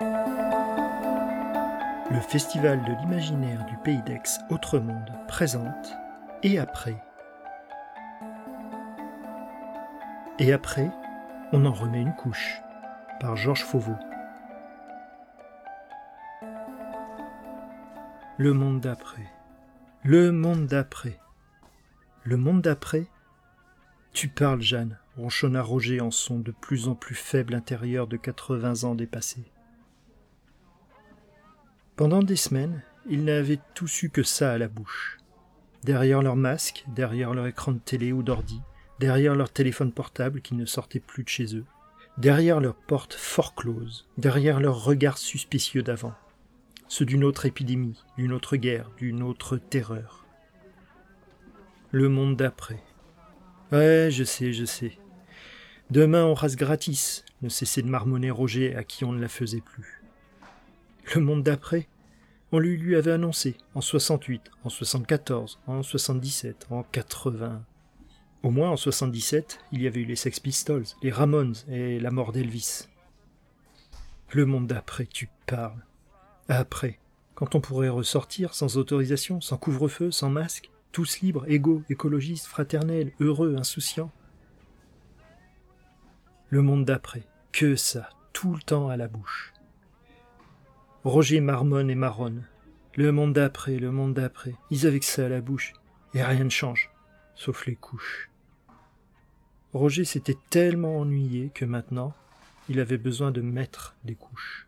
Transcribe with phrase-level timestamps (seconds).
[0.00, 0.10] Le
[2.20, 5.94] Festival de l'imaginaire du Pays d'Aix Autre Monde présente
[6.42, 7.02] Et après
[10.38, 10.90] Et après,
[11.52, 12.60] on en remet une couche
[13.20, 13.96] par Georges Fauveau.
[18.36, 19.26] Le monde d'après.
[20.02, 21.18] Le monde d'après.
[22.22, 23.06] Le monde d'après
[24.12, 28.84] Tu parles, Jeanne, ronchonna Roger en son de plus en plus faible intérieur de quatre-vingts
[28.84, 29.50] ans dépassés.
[31.96, 35.16] Pendant des semaines, ils n'avaient tous eu que ça à la bouche.
[35.82, 38.60] Derrière leur masque, derrière leur écran de télé ou d'ordi,
[39.00, 41.64] derrière leur téléphone portable qui ne sortait plus de chez eux,
[42.18, 46.12] derrière leurs portes fort closes, derrière leurs regards suspicieux d'avant,
[46.86, 50.26] ceux d'une autre épidémie, d'une autre guerre, d'une autre terreur.
[51.92, 52.82] Le monde d'après.
[53.72, 54.98] Ouais, je sais, je sais.
[55.90, 59.62] Demain on rase gratis, ne cessait de marmonner Roger à qui on ne la faisait
[59.62, 60.02] plus.
[61.14, 61.86] Le monde d'après
[62.50, 67.62] On lui lui avait annoncé en 68, en 74, en 77, en 80.
[68.42, 72.10] Au moins en 77, il y avait eu les Sex Pistols, les Ramones et la
[72.10, 72.88] mort d'Elvis.
[74.32, 75.84] Le monde d'après, tu parles.
[76.48, 76.98] Après,
[77.36, 83.12] quand on pourrait ressortir sans autorisation, sans couvre-feu, sans masque, tous libres, égaux, écologistes, fraternels,
[83.20, 84.10] heureux, insouciants.
[86.48, 89.52] Le monde d'après, que ça, tout le temps à la bouche.
[91.06, 92.48] Roger marmonne et marronne.
[92.96, 94.56] Le monde d'après, le monde d'après.
[94.72, 95.72] Ils avaient que ça à la bouche.
[96.14, 96.90] Et rien ne change.
[97.36, 98.28] Sauf les couches.
[99.72, 102.12] Roger s'était tellement ennuyé que maintenant,
[102.68, 104.65] il avait besoin de mettre des couches.